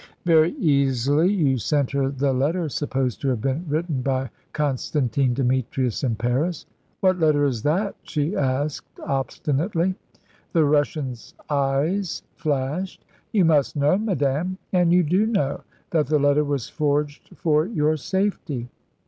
[0.25, 1.31] "Very easily.
[1.31, 6.65] You sent her the letter supposed to have been written by Constantine Demetrius in Paris."
[7.01, 9.93] "What letter is that?" she asked obstinately.
[10.53, 13.05] The Russian's eyes flashed.
[13.31, 15.61] "You must know, madame, and you do know,
[15.91, 18.69] that the letter was forged for your safety."